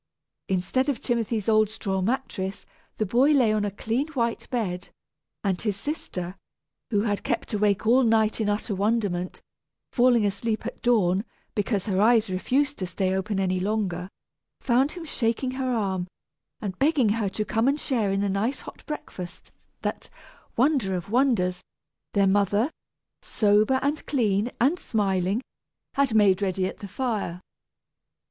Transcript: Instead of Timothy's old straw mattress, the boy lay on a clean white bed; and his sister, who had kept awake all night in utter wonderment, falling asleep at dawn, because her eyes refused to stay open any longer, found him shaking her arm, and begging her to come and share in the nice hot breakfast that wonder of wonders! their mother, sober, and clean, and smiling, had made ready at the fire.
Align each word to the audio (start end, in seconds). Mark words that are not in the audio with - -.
Instead 0.49 0.89
of 0.89 0.99
Timothy's 0.99 1.47
old 1.47 1.69
straw 1.69 2.01
mattress, 2.01 2.65
the 2.97 3.05
boy 3.05 3.33
lay 3.33 3.53
on 3.53 3.63
a 3.63 3.69
clean 3.69 4.07
white 4.13 4.49
bed; 4.49 4.89
and 5.43 5.61
his 5.61 5.77
sister, 5.77 6.35
who 6.89 7.01
had 7.01 7.23
kept 7.23 7.53
awake 7.53 7.85
all 7.85 8.01
night 8.01 8.41
in 8.41 8.49
utter 8.49 8.73
wonderment, 8.73 9.43
falling 9.91 10.25
asleep 10.25 10.65
at 10.65 10.81
dawn, 10.81 11.23
because 11.53 11.85
her 11.85 12.01
eyes 12.01 12.31
refused 12.31 12.79
to 12.79 12.87
stay 12.87 13.13
open 13.13 13.39
any 13.39 13.59
longer, 13.59 14.09
found 14.59 14.93
him 14.93 15.05
shaking 15.05 15.51
her 15.51 15.71
arm, 15.71 16.07
and 16.61 16.79
begging 16.79 17.09
her 17.09 17.29
to 17.29 17.45
come 17.45 17.67
and 17.67 17.79
share 17.79 18.11
in 18.11 18.21
the 18.21 18.27
nice 18.27 18.61
hot 18.61 18.83
breakfast 18.87 19.51
that 19.83 20.09
wonder 20.57 20.95
of 20.95 21.11
wonders! 21.11 21.61
their 22.15 22.25
mother, 22.25 22.71
sober, 23.21 23.79
and 23.83 24.03
clean, 24.07 24.49
and 24.59 24.79
smiling, 24.79 25.43
had 25.93 26.15
made 26.15 26.41
ready 26.41 26.65
at 26.65 26.77
the 26.77 26.87
fire. 26.87 27.39